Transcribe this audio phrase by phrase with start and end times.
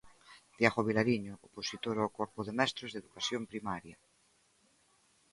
[0.59, 3.97] Diego Vilariño, opositor ao corpo de mestres de Educación Primaria.